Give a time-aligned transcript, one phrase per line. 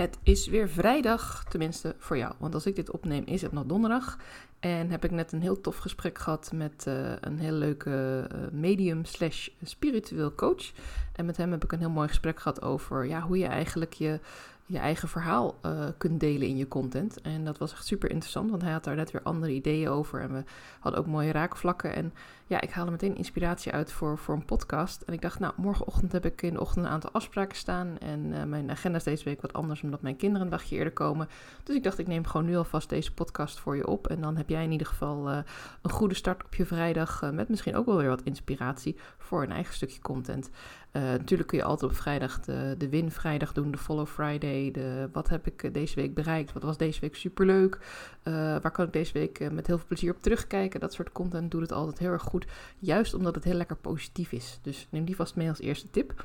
[0.00, 2.34] Het is weer vrijdag, tenminste voor jou.
[2.38, 4.18] Want als ik dit opneem, is het nog donderdag.
[4.60, 8.38] En heb ik net een heel tof gesprek gehad met uh, een heel leuke uh,
[8.52, 10.72] medium slash spiritueel coach.
[11.12, 13.92] En met hem heb ik een heel mooi gesprek gehad over ja, hoe je eigenlijk
[13.92, 14.20] je
[14.70, 17.20] je eigen verhaal uh, kunt delen in je content.
[17.20, 20.20] En dat was echt super interessant, want hij had daar net weer andere ideeën over.
[20.20, 20.44] En we
[20.80, 21.94] hadden ook mooie raakvlakken.
[21.94, 22.12] En
[22.46, 25.02] ja, ik haalde meteen inspiratie uit voor, voor een podcast.
[25.02, 27.98] En ik dacht, nou, morgenochtend heb ik in de ochtend een aantal afspraken staan.
[27.98, 30.92] En uh, mijn agenda is deze week wat anders, omdat mijn kinderen een dagje eerder
[30.92, 31.28] komen.
[31.62, 34.06] Dus ik dacht, ik neem gewoon nu alvast deze podcast voor je op.
[34.06, 35.38] En dan heb jij in ieder geval uh,
[35.82, 37.32] een goede start op je vrijdag.
[37.32, 40.50] met misschien ook wel weer wat inspiratie voor een eigen stukje content.
[40.92, 44.59] natuurlijk kun je altijd op vrijdag de win vrijdag doen, de follow Friday
[45.12, 46.52] wat heb ik eh, deze week bereikt?
[46.52, 47.78] Wat was deze week superleuk?
[48.24, 50.80] Uh, waar kan ik deze week eh, met heel veel plezier op terugkijken?
[50.80, 52.46] Dat soort content doet het altijd heel erg goed.
[52.78, 54.58] Juist omdat het heel lekker positief is.
[54.62, 56.24] Dus neem die vast mee als eerste tip.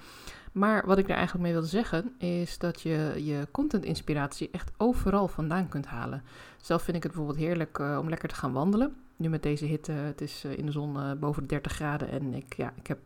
[0.52, 5.27] Maar wat ik daar eigenlijk mee wil zeggen, is dat je je content-inspiratie echt overal
[5.27, 6.23] vandaan kunt halen.
[6.61, 9.91] Zelf vind ik het bijvoorbeeld heerlijk om lekker te gaan wandelen nu met deze hitte,
[9.91, 12.88] het is eh, in de zon uh, boven de 30 graden en ik, ja, ik
[12.88, 12.99] heb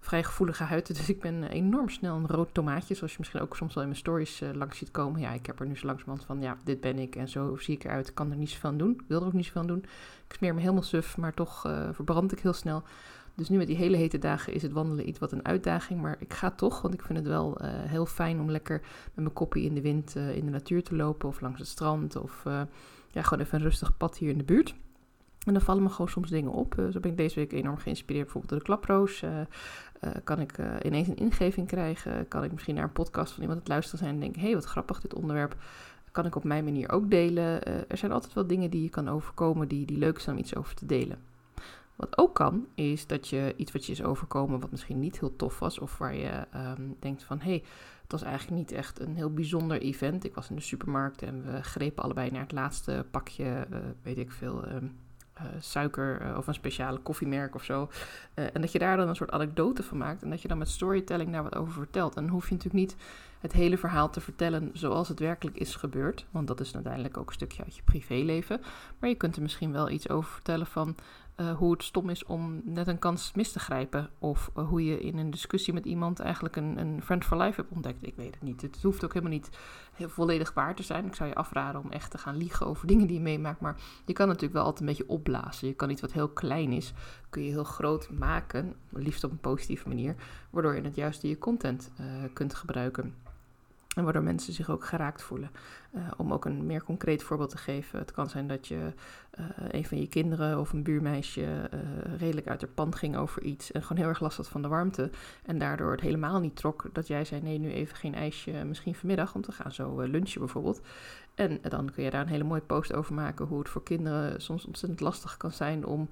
[0.00, 3.56] vrij gevoelige huid, dus ik ben enorm snel een rood tomaatje, zoals je misschien ook
[3.56, 5.20] soms wel in mijn stories langs ziet komen.
[5.20, 7.74] Ja, ik heb er nu zo langzamerhand van, ja, dit ben ik en zo zie
[7.74, 9.66] ik eruit, ik kan er niet zoveel aan doen, wil er ook niet zoveel aan
[9.66, 9.84] doen.
[10.28, 11.60] Ik smeer me helemaal suf, maar toch
[11.92, 12.82] verbrand ik heel snel.
[13.34, 16.16] Dus nu met die hele hete dagen is het wandelen iets wat een uitdaging, maar
[16.18, 19.64] ik ga toch, want ik vind het wel heel fijn om lekker met mijn koppie
[19.64, 22.42] in de wind in de natuur te lopen of langs het strand of
[23.10, 24.74] ja, gewoon even een rustig pad hier in de buurt.
[25.44, 26.74] En dan vallen me gewoon soms dingen op.
[26.78, 29.22] Uh, zo ben ik deze week enorm geïnspireerd bijvoorbeeld door de klaproos.
[29.22, 32.28] Uh, uh, kan ik ineens een ingeving krijgen?
[32.28, 34.40] Kan ik misschien naar een podcast van iemand het luisteren zijn en denken...
[34.40, 35.56] hé, hey, wat grappig dit onderwerp.
[36.10, 37.62] Kan ik op mijn manier ook delen?
[37.88, 40.56] er zijn altijd wel dingen die je kan overkomen die, die leuk zijn om iets
[40.56, 41.18] over te delen.
[41.96, 45.36] Wat ook kan, is dat je iets wat je is overkomen wat misschien niet heel
[45.36, 45.78] tof was...
[45.78, 47.62] of waar je um, denkt van, hé, hey,
[48.02, 50.24] het was eigenlijk niet echt een heel bijzonder event.
[50.24, 53.66] Ik was in de supermarkt en we grepen allebei naar het laatste pakje,
[54.02, 54.68] weet ik veel...
[54.68, 54.96] Um,
[55.40, 57.88] uh, suiker uh, of een speciale koffiemerk of zo.
[58.34, 60.22] Uh, en dat je daar dan een soort anekdote van maakt.
[60.22, 62.16] En dat je dan met storytelling daar wat over vertelt.
[62.16, 62.96] En dan hoef je natuurlijk niet
[63.40, 66.26] het hele verhaal te vertellen zoals het werkelijk is gebeurd.
[66.30, 68.60] Want dat is uiteindelijk ook een stukje uit je privéleven.
[68.98, 70.96] Maar je kunt er misschien wel iets over vertellen van
[71.36, 74.10] uh, hoe het stom is om net een kans mis te grijpen.
[74.18, 77.60] Of uh, hoe je in een discussie met iemand eigenlijk een, een friend for life
[77.60, 78.06] hebt ontdekt.
[78.06, 78.62] Ik weet het niet.
[78.62, 79.50] Het hoeft ook helemaal niet
[79.92, 81.06] heel volledig waar te zijn.
[81.06, 83.60] Ik zou je afraden om echt te gaan liegen over dingen die je meemaakt.
[83.60, 85.68] Maar je kan natuurlijk wel altijd een beetje opblazen.
[85.68, 86.92] Je kan iets wat heel klein is,
[87.30, 88.74] kun je heel groot maken.
[88.88, 90.14] Liefst op een positieve manier.
[90.50, 93.14] Waardoor je het juist je content uh, kunt gebruiken.
[93.94, 95.50] En waardoor mensen zich ook geraakt voelen.
[95.94, 97.98] Uh, om ook een meer concreet voorbeeld te geven.
[97.98, 98.92] Het kan zijn dat je
[99.38, 101.40] uh, een van je kinderen of een buurmeisje
[101.74, 101.80] uh,
[102.18, 103.72] redelijk uit haar pand ging over iets.
[103.72, 105.10] En gewoon heel erg last had van de warmte.
[105.46, 106.88] En daardoor het helemaal niet trok.
[106.92, 108.64] Dat jij zei: nee, nu even geen ijsje.
[108.64, 110.80] Misschien vanmiddag, want we gaan zo lunchen bijvoorbeeld.
[111.34, 113.46] En dan kun je daar een hele mooie post over maken.
[113.46, 116.08] Hoe het voor kinderen soms ontzettend lastig kan zijn om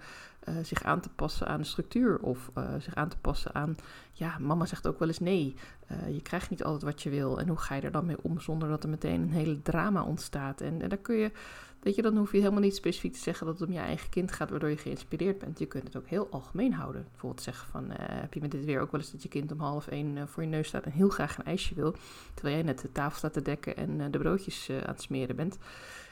[0.49, 2.19] uh, zich aan te passen aan de structuur.
[2.19, 3.77] Of uh, zich aan te passen aan,
[4.13, 5.57] ja, mama zegt ook wel eens nee.
[5.93, 7.41] Uh, je krijgt niet altijd wat je wil.
[7.41, 10.03] En hoe ga je er dan mee om zonder dat er meteen een hele drama
[10.03, 10.61] ontstaat?
[10.61, 11.31] En, en daar kun je,
[11.81, 14.11] weet je, dan hoef je helemaal niet specifiek te zeggen dat het om je eigen
[14.11, 15.59] kind gaat, waardoor je geïnspireerd bent.
[15.59, 17.07] Je kunt het ook heel algemeen houden.
[17.11, 19.61] Bijvoorbeeld zeggen van, heb je met dit weer ook wel eens dat je kind om
[19.61, 21.95] half één voor je neus staat en heel graag een ijsje wil.
[22.35, 25.59] Terwijl jij net de tafel staat te dekken en de broodjes aan het smeren bent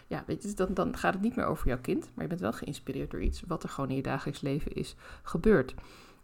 [0.08, 2.40] ja, weet je, dan, dan gaat het niet meer over jouw kind, maar je bent
[2.40, 5.74] wel geïnspireerd door iets wat er gewoon in je dagelijks leven is gebeurd.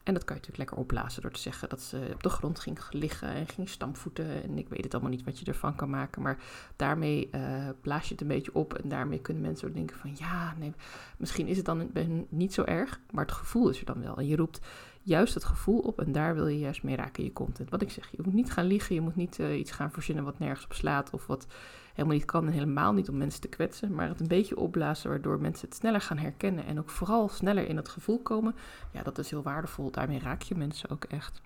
[0.04, 2.58] En dat kan je natuurlijk lekker opblazen door te zeggen dat ze op de grond
[2.58, 4.42] ging liggen en ging stampvoeten.
[4.42, 6.22] En ik weet het allemaal niet wat je ervan kan maken.
[6.22, 6.38] Maar
[6.76, 8.74] daarmee uh, blaas je het een beetje op.
[8.74, 10.72] En daarmee kunnen mensen ook denken van ja, nee,
[11.16, 11.90] misschien is het dan
[12.28, 13.00] niet zo erg.
[13.10, 14.16] Maar het gevoel is er dan wel.
[14.16, 14.60] En je roept
[15.04, 17.70] juist het gevoel op en daar wil je juist mee raken in je content.
[17.70, 18.94] Wat ik zeg, je moet niet gaan liegen.
[18.94, 21.10] Je moet niet uh, iets gaan verzinnen wat nergens op slaat.
[21.10, 21.46] Of wat
[21.94, 25.10] helemaal niet kan en helemaal niet om mensen te kwetsen, maar het een beetje opblazen
[25.10, 28.54] waardoor mensen het sneller gaan herkennen en ook vooral sneller in het gevoel komen.
[28.90, 29.90] Ja, dat is heel waardevol.
[29.90, 31.40] Daarmee raak je mensen ook echt.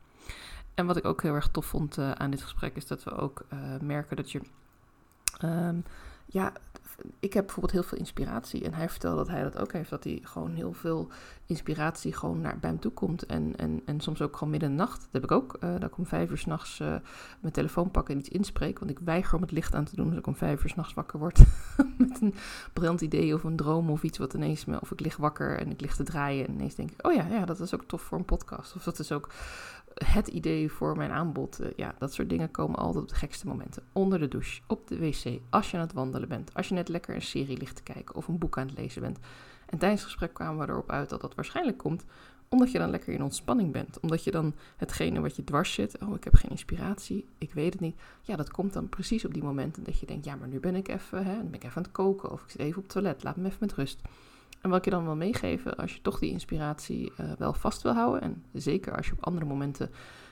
[0.75, 3.11] En wat ik ook heel erg tof vond uh, aan dit gesprek is dat we
[3.11, 4.41] ook uh, merken dat je
[5.45, 5.85] um,
[6.27, 6.53] ja,
[7.21, 8.65] ik heb bijvoorbeeld heel veel inspiratie.
[8.65, 9.91] En hij vertelde dat hij dat ook heeft.
[9.91, 11.09] Dat hij gewoon heel veel
[11.47, 13.27] inspiratie gewoon naar, bij hem toe komt.
[13.27, 15.01] En, en, en soms ook gewoon midden in de nacht.
[15.01, 15.57] Dat heb ik ook.
[15.61, 16.89] Uh, dat ik om vijf uur s'nachts uh,
[17.41, 18.79] mijn telefoon pak en iets inspreek.
[18.79, 20.95] Want ik weiger om het licht aan te doen als ik om vijf uur s'nachts
[20.95, 21.39] wakker word.
[21.99, 22.35] met een
[22.73, 24.65] briljant idee of een droom of iets wat ineens...
[24.65, 26.47] Me, of ik lig wakker en ik lig te draaien.
[26.47, 28.77] En ineens denk ik, oh ja, ja, dat is ook tof voor een podcast.
[28.77, 29.29] Of dat is ook
[30.05, 31.61] het idee voor mijn aanbod.
[31.61, 33.83] Uh, ja, dat soort dingen komen altijd op de gekste momenten.
[33.93, 36.89] Onder de douche, op de wc, als je aan het wandelen bent, als je net
[36.89, 39.19] lekker een serie ligt te kijken of een boek aan het lezen bent.
[39.67, 42.05] En tijdens het gesprek kwamen we erop uit dat dat waarschijnlijk komt
[42.49, 44.01] Omdat je dan lekker in ontspanning bent.
[44.01, 47.73] Omdat je dan hetgene wat je dwars zit, oh ik heb geen inspiratie, ik weet
[47.73, 48.01] het niet.
[48.23, 50.75] Ja, dat komt dan precies op die momenten dat je denkt, ja maar nu ben
[50.75, 52.83] ik even, hè, dan ben ik even aan het koken of ik zit even op
[52.83, 54.01] het toilet, laat me even met rust.
[54.61, 57.83] En wat ik je dan wil meegeven, als je toch die inspiratie uh, wel vast
[57.83, 59.91] wil houden, en zeker als je op andere momenten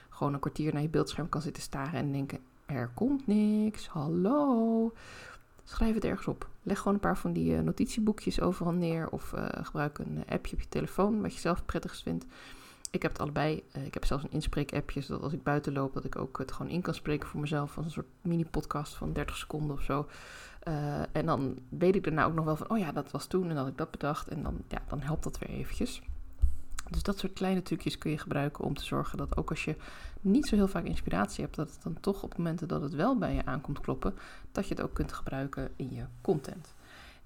[0.09, 4.93] gewoon een kwartier naar je beeldscherm kan zitten staren en denken, er komt niks, hallo.
[5.63, 6.49] Schrijf het ergens op.
[6.63, 10.55] Leg gewoon een paar van die uh, notitieboekjes overal neer of uh, gebruik een appje
[10.55, 12.25] op je telefoon, wat je zelf prettigst vindt.
[12.91, 13.63] Ik heb het allebei.
[13.85, 16.71] ik heb zelfs een inspreek-appje, zodat als ik buiten loop, dat ik ook het gewoon
[16.71, 20.07] in kan spreken voor mezelf als een soort mini-podcast van 30 seconden of zo.
[20.67, 23.49] Uh, en dan weet ik daarna ook nog wel van, oh ja, dat was toen
[23.49, 24.27] en dat ik dat bedacht.
[24.27, 26.01] En dan, ja, dan helpt dat weer eventjes.
[26.89, 29.75] Dus dat soort kleine trucjes kun je gebruiken om te zorgen dat ook als je
[30.21, 33.17] niet zo heel vaak inspiratie hebt, dat het dan toch op momenten dat het wel
[33.17, 34.13] bij je aankomt kloppen,
[34.51, 36.73] dat je het ook kunt gebruiken in je content.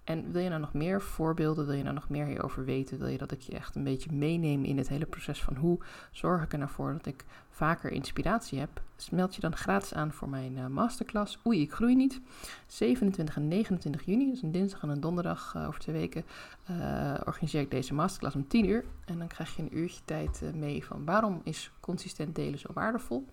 [0.04, 3.08] En wil je nou nog meer voorbeelden, wil je nou nog meer hierover weten, wil
[3.08, 5.80] je dat ik je echt een beetje meeneem in het hele proces van hoe
[6.12, 8.82] zorg ik er nou voor dat ik vaker inspiratie heb,
[9.12, 12.22] meld je dan gratis aan voor mijn uh, masterclass Oei, ik groei niet.
[12.68, 16.24] 27 en 29 juni, dus een dinsdag en een donderdag uh, over twee weken,
[16.72, 18.86] uh, organiseer ik deze masterclass om 10 uur.
[19.06, 23.26] En dan krijg je een uurtje tijd mee van waarom is consistent delen zo waardevol?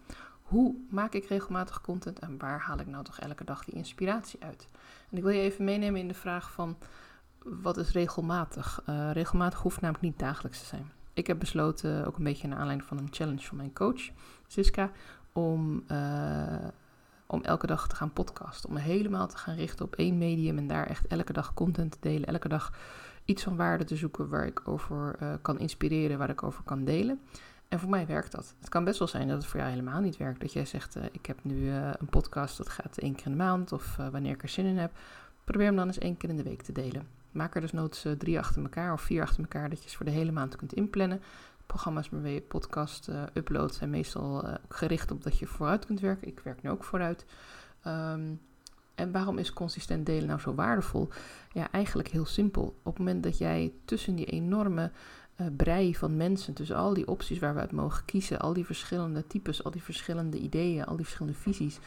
[0.49, 4.43] Hoe maak ik regelmatig content en waar haal ik nou toch elke dag die inspiratie
[4.43, 4.69] uit?
[5.11, 6.77] En ik wil je even meenemen in de vraag van
[7.43, 8.83] wat is regelmatig?
[8.89, 10.93] Uh, regelmatig hoeft namelijk niet dagelijks te zijn.
[11.13, 14.11] Ik heb besloten, ook een beetje naar aanleiding van een challenge van mijn coach,
[14.47, 14.91] Siska,
[15.33, 16.69] om, uh,
[17.27, 18.69] om elke dag te gaan podcasten.
[18.69, 21.93] Om me helemaal te gaan richten op één medium en daar echt elke dag content
[21.93, 22.29] te delen.
[22.29, 22.73] Elke dag
[23.25, 26.85] iets van waarde te zoeken waar ik over uh, kan inspireren, waar ik over kan
[26.85, 27.21] delen.
[27.69, 28.55] En voor mij werkt dat.
[28.61, 30.41] Het kan best wel zijn dat het voor jou helemaal niet werkt.
[30.41, 33.33] Dat jij zegt, uh, ik heb nu uh, een podcast, dat gaat één keer in
[33.33, 34.93] de maand of uh, wanneer ik er zin in heb.
[35.45, 37.09] Probeer hem dan eens één keer in de week te delen.
[37.31, 40.07] Maak er dus noods drie achter elkaar of vier achter elkaar, dat je ze voor
[40.07, 41.23] de hele maand kunt inplannen.
[41.67, 46.29] Programma's waarmee je podcast uploadt zijn meestal gericht op dat je vooruit kunt werken.
[46.29, 47.25] Ik werk nu ook vooruit.
[47.87, 48.41] Um,
[48.99, 51.09] en waarom is consistent delen nou zo waardevol?
[51.53, 52.65] Ja, eigenlijk heel simpel.
[52.65, 54.91] Op het moment dat jij tussen die enorme
[55.57, 59.27] brei van mensen, tussen al die opties waar we uit mogen kiezen, al die verschillende
[59.27, 61.79] types, al die verschillende ideeën, al die verschillende visies.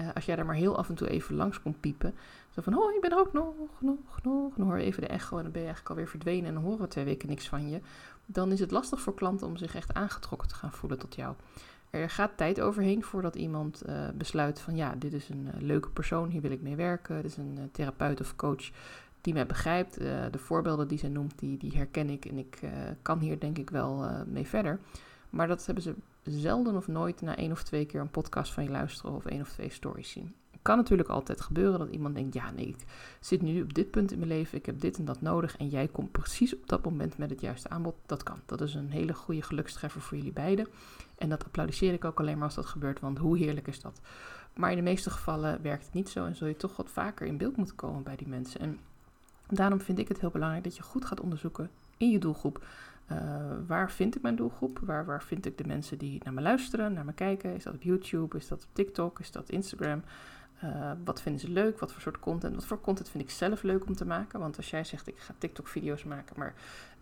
[0.00, 2.14] Uh, als jij daar maar heel af en toe even langs komt piepen,
[2.50, 5.08] zo van, oh, je bent er ook nog, nog, nog, dan hoor je even de
[5.08, 7.48] echo en dan ben je eigenlijk alweer verdwenen en dan horen we twee weken niks
[7.48, 7.80] van je.
[8.26, 11.34] Dan is het lastig voor klanten om zich echt aangetrokken te gaan voelen tot jou.
[11.90, 16.28] Er gaat tijd overheen voordat iemand uh, besluit van ja, dit is een leuke persoon,
[16.28, 17.16] hier wil ik mee werken.
[17.22, 18.70] Dit is een therapeut of coach
[19.26, 19.94] die mij begrijpt.
[20.30, 22.60] de voorbeelden die ze noemt, die, die herken ik en ik
[23.02, 24.78] kan hier denk ik wel mee verder.
[25.30, 28.64] Maar dat hebben ze zelden of nooit na één of twee keer een podcast van
[28.64, 30.34] je luisteren of één of twee stories zien.
[30.50, 32.84] Het kan natuurlijk altijd gebeuren dat iemand denkt, ja nee, ik
[33.20, 35.68] zit nu op dit punt in mijn leven, ik heb dit en dat nodig en
[35.68, 37.94] jij komt precies op dat moment met het juiste aanbod.
[38.06, 38.40] Dat kan.
[38.46, 40.66] Dat is een hele goede gelukstreffer voor jullie beiden.
[41.18, 44.00] En dat applaudisseer ik ook alleen maar als dat gebeurt, want hoe heerlijk is dat?
[44.54, 47.26] Maar in de meeste gevallen werkt het niet zo en zul je toch wat vaker
[47.26, 48.60] in beeld moeten komen bij die mensen.
[48.60, 48.78] En
[49.48, 52.64] daarom vind ik het heel belangrijk dat je goed gaat onderzoeken in je doelgroep.
[53.12, 53.18] Uh,
[53.66, 54.78] waar vind ik mijn doelgroep?
[54.82, 57.54] Waar, waar vind ik de mensen die naar me luisteren, naar me kijken?
[57.54, 58.36] Is dat op YouTube?
[58.36, 59.20] Is dat op TikTok?
[59.20, 60.02] Is dat Instagram?
[60.64, 61.78] Uh, wat vinden ze leuk?
[61.78, 62.54] Wat voor soort content?
[62.54, 64.40] Wat voor content vind ik zelf leuk om te maken?
[64.40, 66.54] Want als jij zegt, ik ga TikTok-video's maken, maar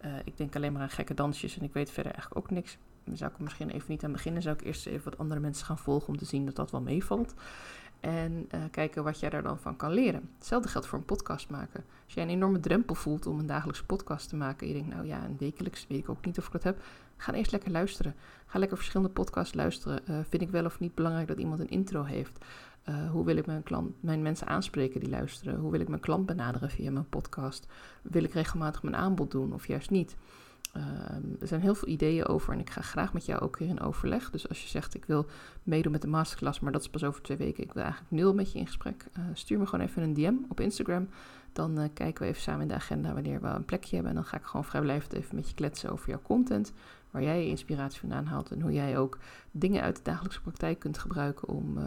[0.05, 2.79] uh, ik denk alleen maar aan gekke dansjes en ik weet verder eigenlijk ook niks.
[3.05, 4.43] Dan zou ik er misschien even niet aan beginnen.
[4.43, 6.81] Zou ik eerst even wat andere mensen gaan volgen om te zien dat dat wel
[6.81, 7.35] meevalt.
[8.05, 10.31] En uh, kijken wat jij daar dan van kan leren.
[10.39, 11.85] Hetzelfde geldt voor een podcast maken.
[12.05, 14.61] Als jij een enorme drempel voelt om een dagelijkse podcast te maken.
[14.61, 16.83] En je denkt, nou ja, een wekelijks weet ik ook niet of ik dat heb.
[17.17, 18.15] Ga eerst lekker luisteren.
[18.47, 20.01] Ga lekker verschillende podcasts luisteren.
[20.11, 22.45] Uh, vind ik wel of niet belangrijk dat iemand een intro heeft?
[22.89, 25.59] Uh, hoe wil ik mijn, klant, mijn mensen aanspreken die luisteren?
[25.59, 27.67] Hoe wil ik mijn klant benaderen via mijn podcast?
[28.03, 30.17] Wil ik regelmatig mijn aanbod doen of juist niet?
[30.77, 30.83] Uh,
[31.41, 33.81] er zijn heel veel ideeën over en ik ga graag met jou ook weer in
[33.81, 34.31] overleg.
[34.31, 35.27] Dus als je zegt ik wil
[35.63, 38.35] meedoen met de masterclass, maar dat is pas over twee weken, ik wil eigenlijk nul
[38.35, 41.09] met je in gesprek, uh, stuur me gewoon even een DM op Instagram.
[41.53, 44.11] Dan uh, kijken we even samen in de agenda wanneer we een plekje hebben.
[44.11, 46.73] En dan ga ik gewoon vrijblijvend even met je kletsen over jouw content,
[47.11, 49.19] waar jij je inspiratie vandaan haalt en hoe jij ook
[49.51, 51.79] dingen uit de dagelijkse praktijk kunt gebruiken om,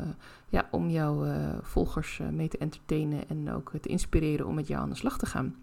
[0.50, 1.26] ja, om jouw
[1.62, 5.26] volgers mee te entertainen en ook te inspireren om met jou aan de slag te
[5.26, 5.56] gaan.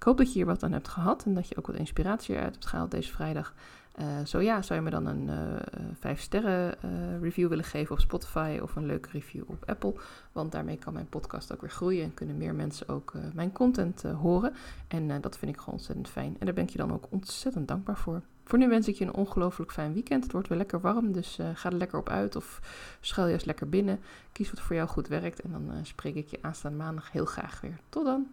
[0.00, 2.34] Ik hoop dat je hier wat aan hebt gehad en dat je ook wat inspiratie
[2.34, 3.54] eruit hebt gehaald deze vrijdag.
[4.00, 7.92] Uh, zo ja, zou je me dan een uh, 5 sterren uh, review willen geven
[7.92, 9.94] op Spotify of een leuke review op Apple.
[10.32, 14.02] Want daarmee kan mijn podcast ook weer groeien en kunnen meer mensen ook mijn content
[14.02, 14.52] horen.
[14.88, 16.36] En dat vind ik gewoon ontzettend fijn.
[16.38, 18.22] En daar ben ik je dan ook ontzettend dankbaar voor.
[18.44, 20.22] Voor nu wens ik je een ongelooflijk fijn weekend.
[20.22, 22.60] Het wordt weer lekker warm, dus ga er lekker op uit of
[23.00, 24.00] schuil juist lekker binnen.
[24.32, 27.60] Kies wat voor jou goed werkt en dan spreek ik je aanstaande maandag heel graag
[27.60, 27.78] weer.
[27.88, 28.30] Tot dan!